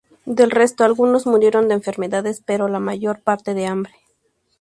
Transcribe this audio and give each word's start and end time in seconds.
Del 0.25 0.49
resto, 0.49 0.83
algunos 0.83 1.27
murieron 1.27 1.67
de 1.67 1.75
enfermedades 1.75 2.41
pero 2.43 2.67
la 2.67 2.79
mayor 2.79 3.21
parte 3.21 3.53
de 3.53 3.67
hambre. 3.67 3.93